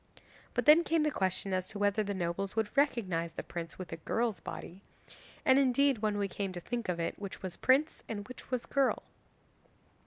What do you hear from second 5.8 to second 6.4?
when we